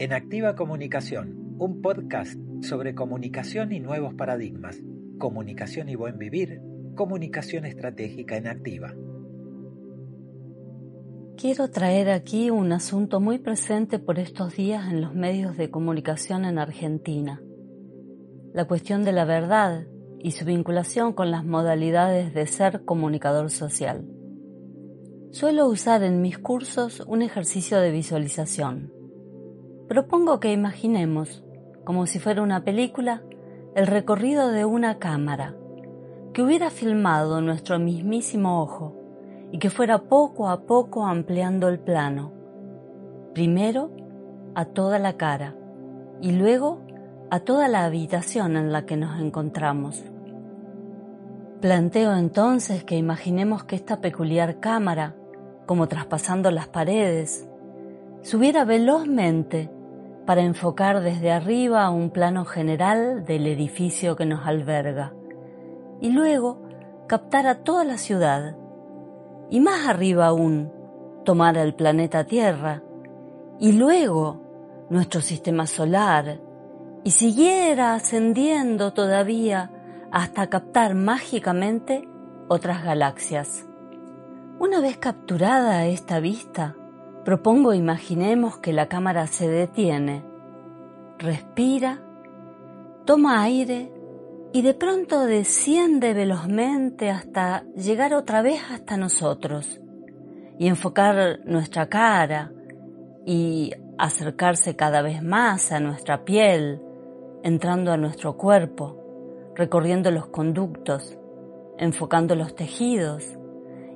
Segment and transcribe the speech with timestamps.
[0.00, 4.80] en Activa Comunicación, un podcast sobre comunicación y nuevos paradigmas,
[5.18, 6.62] comunicación y buen vivir,
[6.94, 8.94] comunicación estratégica en Activa.
[11.36, 16.46] Quiero traer aquí un asunto muy presente por estos días en los medios de comunicación
[16.46, 17.42] en Argentina.
[18.54, 19.86] La cuestión de la verdad
[20.18, 24.08] y su vinculación con las modalidades de ser comunicador social.
[25.30, 28.99] Suelo usar en mis cursos un ejercicio de visualización.
[29.90, 31.42] Propongo que imaginemos,
[31.82, 33.24] como si fuera una película,
[33.74, 35.56] el recorrido de una cámara
[36.32, 38.94] que hubiera filmado nuestro mismísimo ojo
[39.50, 42.30] y que fuera poco a poco ampliando el plano.
[43.34, 43.90] Primero
[44.54, 45.56] a toda la cara
[46.20, 46.82] y luego
[47.28, 50.04] a toda la habitación en la que nos encontramos.
[51.60, 55.16] Planteo entonces que imaginemos que esta peculiar cámara,
[55.66, 57.48] como traspasando las paredes,
[58.22, 59.68] subiera velozmente
[60.26, 65.12] para enfocar desde arriba un plano general del edificio que nos alberga.
[66.00, 66.62] Y luego
[67.06, 68.56] captar toda la ciudad.
[69.50, 70.72] Y más arriba aún,
[71.24, 72.82] tomar el planeta Tierra.
[73.58, 74.40] Y luego
[74.88, 76.40] nuestro sistema solar.
[77.04, 79.70] Y siguiera ascendiendo todavía
[80.10, 82.08] hasta captar mágicamente
[82.48, 83.66] otras galaxias.
[84.58, 86.76] Una vez capturada esta vista,
[87.24, 90.24] propongo imaginemos que la cámara se detiene,
[91.18, 92.00] respira,
[93.04, 93.92] toma aire
[94.52, 99.80] y de pronto desciende velozmente hasta llegar otra vez hasta nosotros
[100.58, 102.52] y enfocar nuestra cara
[103.26, 106.82] y acercarse cada vez más a nuestra piel,
[107.42, 111.18] entrando a nuestro cuerpo, recorriendo los conductos,
[111.78, 113.39] enfocando los tejidos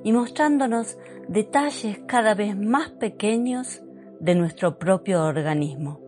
[0.05, 3.83] y mostrándonos detalles cada vez más pequeños
[4.21, 5.99] de nuestro propio organismo.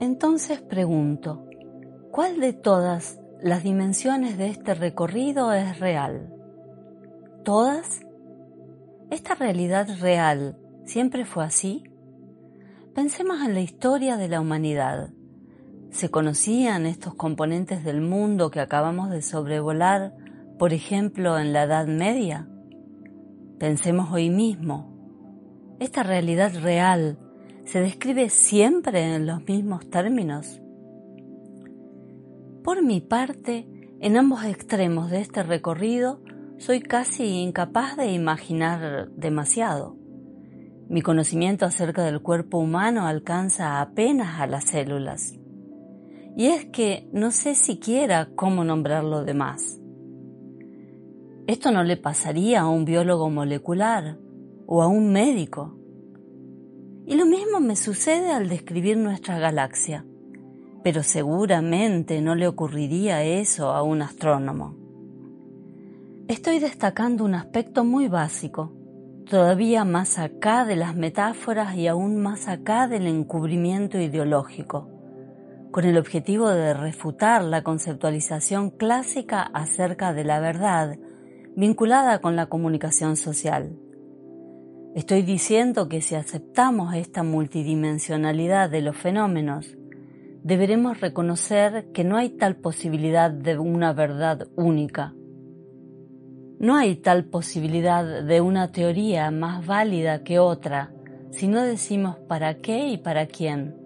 [0.00, 1.46] Entonces pregunto,
[2.12, 6.30] ¿Cuál de todas las dimensiones de este recorrido es real?
[7.42, 8.02] ¿Todas?
[9.10, 11.84] ¿Esta realidad real siempre fue así?
[12.94, 15.08] Pensemos en la historia de la humanidad.
[15.90, 20.12] ¿Se conocían estos componentes del mundo que acabamos de sobrevolar,
[20.58, 22.48] por ejemplo, en la Edad Media?
[23.58, 25.76] Pensemos hoy mismo.
[25.80, 27.18] ¿Esta realidad real
[27.64, 30.60] se describe siempre en los mismos términos?
[32.64, 33.66] Por mi parte,
[34.00, 36.22] en ambos extremos de este recorrido,
[36.58, 39.96] soy casi incapaz de imaginar demasiado.
[40.88, 45.34] Mi conocimiento acerca del cuerpo humano alcanza apenas a las células.
[46.36, 49.81] Y es que no sé siquiera cómo nombrar lo demás.
[51.46, 54.18] Esto no le pasaría a un biólogo molecular
[54.66, 55.76] o a un médico.
[57.06, 60.04] Y lo mismo me sucede al describir nuestra galaxia
[60.82, 64.76] pero seguramente no le ocurriría eso a un astrónomo.
[66.28, 68.72] Estoy destacando un aspecto muy básico,
[69.28, 74.88] todavía más acá de las metáforas y aún más acá del encubrimiento ideológico,
[75.70, 80.98] con el objetivo de refutar la conceptualización clásica acerca de la verdad
[81.56, 83.76] vinculada con la comunicación social.
[84.94, 89.76] Estoy diciendo que si aceptamos esta multidimensionalidad de los fenómenos
[90.42, 95.14] deberemos reconocer que no hay tal posibilidad de una verdad única.
[96.58, 100.92] No hay tal posibilidad de una teoría más válida que otra
[101.30, 103.76] si no decimos para qué y para quién.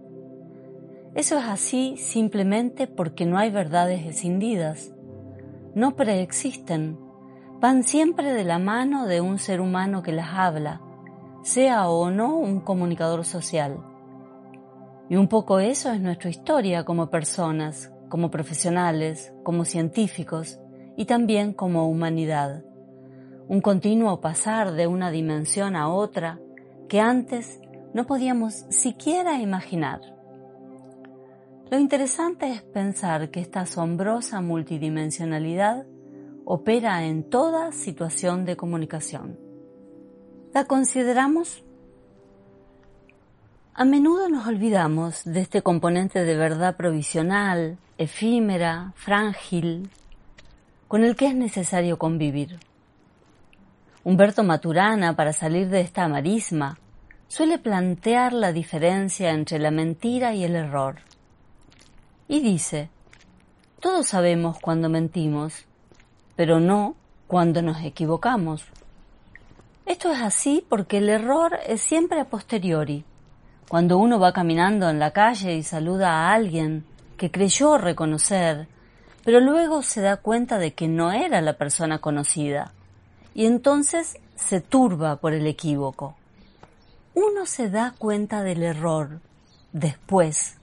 [1.14, 4.92] Eso es así simplemente porque no hay verdades escindidas.
[5.74, 7.05] No preexisten.
[7.58, 10.82] Van siempre de la mano de un ser humano que las habla,
[11.42, 13.78] sea o no un comunicador social.
[15.08, 20.60] Y un poco eso es nuestra historia como personas, como profesionales, como científicos
[20.98, 22.62] y también como humanidad.
[23.48, 26.38] Un continuo pasar de una dimensión a otra
[26.88, 27.60] que antes
[27.94, 30.02] no podíamos siquiera imaginar.
[31.70, 35.86] Lo interesante es pensar que esta asombrosa multidimensionalidad
[36.46, 39.38] opera en toda situación de comunicación.
[40.54, 41.62] La consideramos
[43.78, 49.90] a menudo nos olvidamos de este componente de verdad provisional, efímera, frágil,
[50.88, 52.58] con el que es necesario convivir.
[54.02, 56.78] Humberto Maturana, para salir de esta marisma,
[57.28, 61.00] suele plantear la diferencia entre la mentira y el error.
[62.28, 62.88] Y dice,
[63.80, 65.66] todos sabemos cuando mentimos,
[66.36, 66.94] pero no
[67.26, 68.64] cuando nos equivocamos.
[69.86, 73.04] Esto es así porque el error es siempre a posteriori
[73.68, 76.84] Cuando uno va caminando en la calle y saluda a alguien
[77.16, 78.68] que creyó reconocer,
[79.24, 82.72] pero luego se da cuenta de que no era la persona conocida,
[83.34, 86.14] y entonces se turba por el equívoco.
[87.14, 89.20] Uno se da cuenta del error
[89.72, 90.58] después,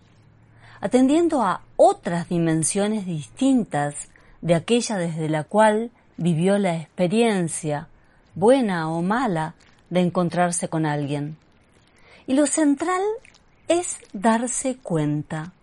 [0.79, 4.09] atendiendo a otras dimensiones distintas
[4.43, 7.87] de aquella desde la cual vivió la experiencia,
[8.35, 9.55] buena o mala,
[9.89, 11.37] de encontrarse con alguien.
[12.27, 13.01] Y lo central
[13.69, 15.53] es darse cuenta.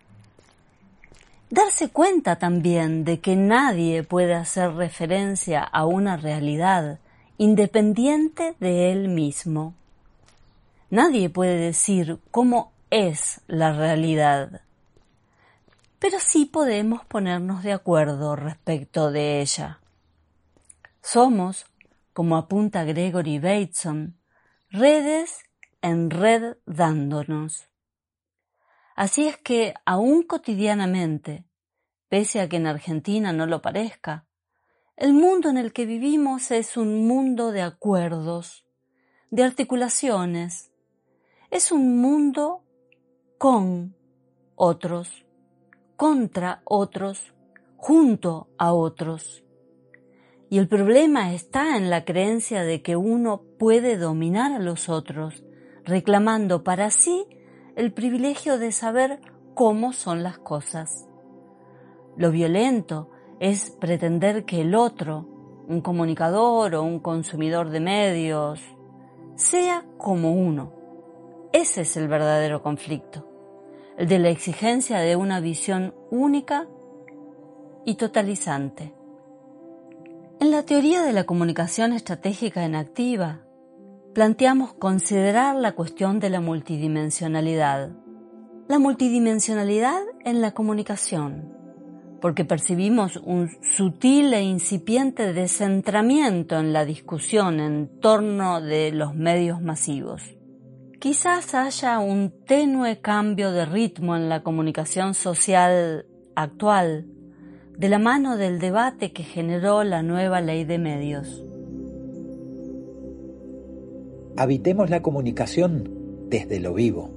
[1.51, 7.01] Darse cuenta también de que nadie puede hacer referencia a una realidad
[7.37, 9.75] independiente de él mismo.
[10.89, 14.63] Nadie puede decir cómo es la realidad,
[16.01, 19.81] pero sí podemos ponernos de acuerdo respecto de ella.
[21.03, 21.67] Somos,
[22.13, 24.19] como apunta Gregory Bateson,
[24.71, 25.43] redes
[25.83, 27.69] en red dándonos.
[28.97, 31.45] Así es que, aún cotidianamente,
[32.09, 34.27] pese a que en Argentina no lo parezca,
[34.97, 38.67] el mundo en el que vivimos es un mundo de acuerdos,
[39.31, 40.71] de articulaciones,
[41.51, 42.65] es un mundo
[43.39, 43.97] con
[44.57, 45.25] otros,
[46.01, 47.35] contra otros,
[47.77, 49.45] junto a otros.
[50.49, 55.45] Y el problema está en la creencia de que uno puede dominar a los otros,
[55.85, 57.27] reclamando para sí
[57.77, 59.21] el privilegio de saber
[59.53, 61.07] cómo son las cosas.
[62.17, 65.29] Lo violento es pretender que el otro,
[65.69, 68.59] un comunicador o un consumidor de medios,
[69.35, 70.73] sea como uno.
[71.53, 73.30] Ese es el verdadero conflicto,
[74.07, 76.67] de la exigencia de una visión única
[77.85, 78.95] y totalizante.
[80.41, 83.41] En la teoría de la comunicación estratégica en activa,
[84.15, 87.91] planteamos considerar la cuestión de la multidimensionalidad.
[88.69, 91.53] La multidimensionalidad en la comunicación,
[92.23, 99.61] porque percibimos un sutil e incipiente descentramiento en la discusión en torno de los medios
[99.61, 100.40] masivos.
[101.01, 106.05] Quizás haya un tenue cambio de ritmo en la comunicación social
[106.35, 107.07] actual
[107.79, 111.43] de la mano del debate que generó la nueva ley de medios.
[114.37, 115.89] Habitemos la comunicación
[116.29, 117.11] desde lo vivo.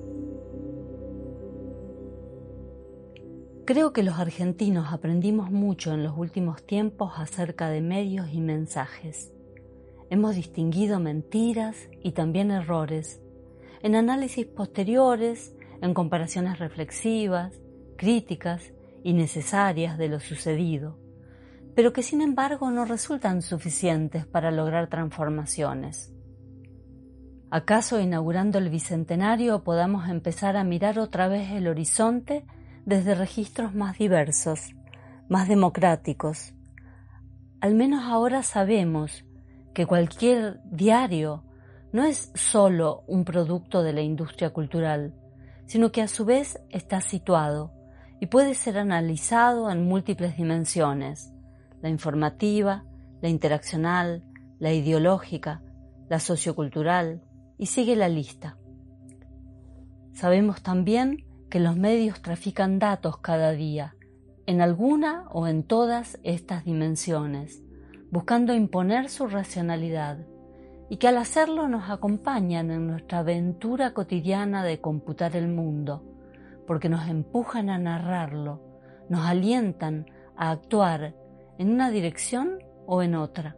[3.65, 9.33] Creo que los argentinos aprendimos mucho en los últimos tiempos acerca de medios y mensajes.
[10.09, 13.22] Hemos distinguido mentiras y también errores
[13.83, 17.53] en análisis posteriores, en comparaciones reflexivas,
[17.97, 20.97] críticas y necesarias de lo sucedido,
[21.75, 26.13] pero que sin embargo no resultan suficientes para lograr transformaciones.
[27.51, 32.45] ¿Acaso inaugurando el Bicentenario podamos empezar a mirar otra vez el horizonte
[32.85, 34.73] desde registros más diversos,
[35.27, 36.53] más democráticos?
[37.59, 39.25] Al menos ahora sabemos
[39.73, 41.43] que cualquier diario
[41.93, 45.13] no es solo un producto de la industria cultural,
[45.67, 47.71] sino que a su vez está situado
[48.19, 51.31] y puede ser analizado en múltiples dimensiones,
[51.81, 52.83] la informativa,
[53.21, 54.23] la interaccional,
[54.59, 55.61] la ideológica,
[56.09, 57.21] la sociocultural,
[57.59, 58.57] y sigue la lista.
[60.13, 63.95] Sabemos también que los medios trafican datos cada día,
[64.47, 67.61] en alguna o en todas estas dimensiones,
[68.09, 70.25] buscando imponer su racionalidad,
[70.89, 76.03] y que al hacerlo nos acompañan en nuestra aventura cotidiana de computar el mundo,
[76.67, 78.61] porque nos empujan a narrarlo,
[79.09, 81.15] nos alientan a actuar
[81.57, 83.55] en una dirección o en otra.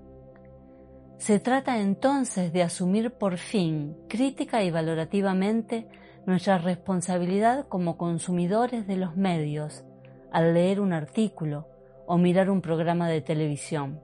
[1.18, 5.88] Se trata entonces de asumir por fin, crítica y valorativamente,
[6.26, 9.86] nuestra responsabilidad como consumidores de los medios
[10.32, 11.68] al leer un artículo
[12.08, 14.02] o mirar un programa de televisión.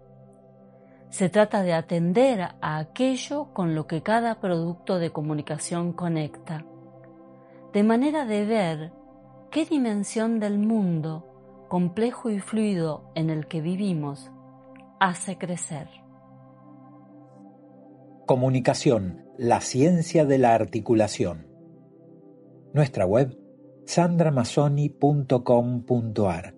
[1.12, 6.66] Se trata de atender a aquello con lo que cada producto de comunicación conecta
[7.74, 8.94] de manera de ver
[9.50, 14.30] qué dimensión del mundo, complejo y fluido en el que vivimos,
[15.00, 15.88] hace crecer.
[18.26, 21.48] Comunicación, la ciencia de la articulación.
[22.74, 23.38] Nuestra web,
[23.86, 26.56] sandramasoni.com.ar.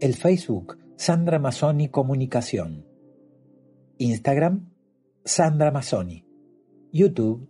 [0.00, 2.85] El Facebook, Sandra Masoni Comunicación.
[3.98, 4.68] Instagram,
[5.24, 6.24] Sandra Masoni.
[6.92, 7.48] YouTube,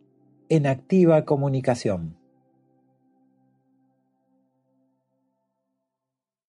[0.48, 2.16] en Activa Comunicación.